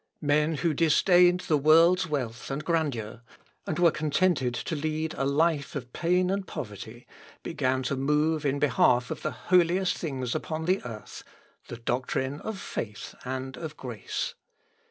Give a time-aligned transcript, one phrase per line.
[0.23, 3.21] Men who disdained the world's wealth, and grandeur,
[3.67, 7.05] and were contented to lead a life of pain and poverty,
[7.43, 11.23] began to move in behalf of the holiest thing upon the earth
[11.67, 14.33] the doctrine of faith and of grace.